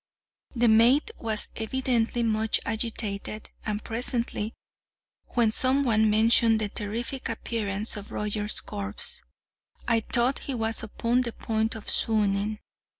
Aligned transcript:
The 0.55 0.67
mate 0.67 1.11
was 1.19 1.49
evidently 1.55 2.23
much 2.23 2.59
agitated, 2.65 3.51
and 3.67 3.83
presently, 3.83 4.55
when 5.35 5.51
some 5.51 5.83
one 5.83 6.09
mentioned 6.09 6.59
the 6.59 6.69
terrific 6.69 7.29
appearance 7.29 7.95
of 7.95 8.11
Rogers' 8.11 8.61
corpse, 8.61 9.21
I 9.87 9.99
thought 9.99 10.39
he 10.39 10.55
was 10.55 10.81
upon 10.81 11.21
the 11.21 11.33
point 11.33 11.75
of 11.75 11.87
swooning. 11.87 12.57